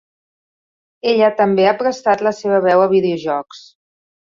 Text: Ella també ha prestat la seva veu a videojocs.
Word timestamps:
Ella 1.11 1.29
també 1.43 1.67
ha 1.69 1.75
prestat 1.83 2.25
la 2.31 2.33
seva 2.39 2.59
veu 2.67 2.85
a 2.89 2.91
videojocs. 2.97 3.65